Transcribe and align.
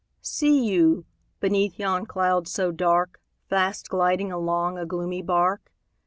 See 0.23 0.65
you, 0.65 1.05
beneath 1.39 1.77
yon 1.77 2.07
cloud 2.07 2.47
so 2.47 2.71
dark, 2.71 3.19
Fast 3.47 3.87
gliding 3.87 4.31
along 4.31 4.79
a 4.79 4.83
gloomy 4.87 5.21
bark? 5.21 5.71